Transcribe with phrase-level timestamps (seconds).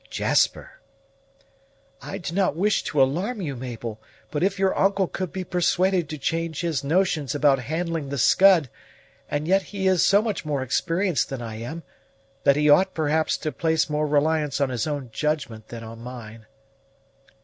[0.09, 0.79] "Jasper!"
[2.01, 6.09] "I do not wish to alarm you, Mabel; but if your uncle could be persuaded
[6.09, 8.67] to change his notions about handling the Scud:
[9.29, 11.83] and yet he is so much more experienced than I am,
[12.45, 16.47] that he ought, perhaps, to place more reliance on his own judgment than on mine."